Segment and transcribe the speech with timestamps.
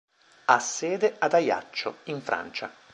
[0.45, 2.73] Ha sede ad Ajaccio in Francia.